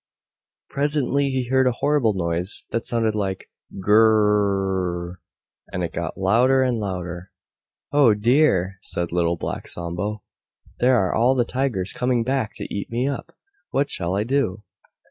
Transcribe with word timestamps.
Presently 0.67 1.29
he 1.29 1.47
heard 1.49 1.67
a 1.67 1.73
horrible 1.73 2.15
noise 2.15 2.65
that 2.71 2.87
sounded 2.87 3.13
like 3.13 3.51
"Gr 3.79 3.91
r 3.91 3.99
r 3.99 4.09
r 4.09 4.65
rrrrrr," 4.65 5.17
and 5.71 5.83
it 5.83 5.93
got 5.93 6.17
louder 6.17 6.63
and 6.63 6.79
louder. 6.79 7.29
"Oh! 7.91 8.15
dear!" 8.15 8.79
said 8.81 9.11
Little 9.11 9.37
Black 9.37 9.67
Sambo, 9.67 10.23
"there 10.79 10.97
are 10.97 11.13
all 11.13 11.35
the 11.35 11.45
Tigers 11.45 11.93
coming 11.93 12.23
back 12.23 12.53
to 12.55 12.73
eat 12.75 12.89
me 12.89 13.07
up! 13.07 13.35
What 13.69 13.91
shall 13.91 14.15
I 14.15 14.23
do?" 14.23 14.63